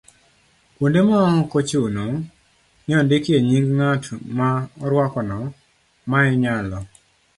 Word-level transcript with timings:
Kuonde 0.75 0.99
ma 1.09 1.17
ok 1.41 1.51
ochuno 1.59 2.05
ni 2.85 2.91
ondikie 2.99 3.37
nying' 3.47 3.71
ng'at 3.77 4.03
ma 4.37 4.49
orwakono, 4.83 5.39
ma 6.09 6.19
inyalo 6.33 6.79